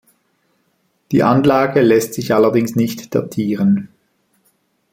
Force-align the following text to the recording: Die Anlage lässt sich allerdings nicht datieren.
Die 1.11 1.21
Anlage 1.21 1.81
lässt 1.81 2.15
sich 2.15 2.33
allerdings 2.33 2.75
nicht 2.75 3.13
datieren. 3.13 3.89